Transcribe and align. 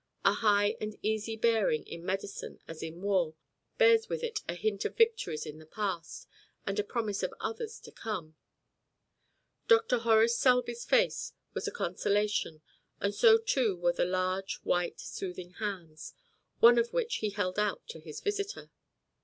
A 0.25 0.33
high 0.33 0.75
and 0.81 0.97
easy 1.03 1.35
bearing 1.35 1.83
in 1.85 2.03
medicine 2.03 2.57
as 2.67 2.81
in 2.81 3.03
war 3.03 3.35
bears 3.77 4.09
with 4.09 4.23
it 4.23 4.39
a 4.49 4.55
hint 4.55 4.83
of 4.83 4.97
victories 4.97 5.45
in 5.45 5.59
the 5.59 5.65
past, 5.67 6.27
and 6.65 6.79
a 6.79 6.83
promise 6.83 7.21
of 7.21 7.31
others 7.39 7.79
to 7.81 7.91
come. 7.91 8.35
Dr. 9.67 9.99
Horace 9.99 10.35
Selby's 10.35 10.85
face 10.85 11.33
was 11.53 11.67
a 11.67 11.71
consolation, 11.71 12.63
and 12.99 13.13
so 13.13 13.37
too 13.37 13.75
were 13.77 13.93
the 13.93 14.05
large, 14.05 14.55
white, 14.63 14.99
soothing 14.99 15.51
hands, 15.59 16.15
one 16.61 16.79
of 16.79 16.93
which 16.93 17.17
he 17.17 17.29
held 17.29 17.59
out 17.59 17.87
to 17.89 17.99
his 17.99 18.21
visitor. 18.21 18.71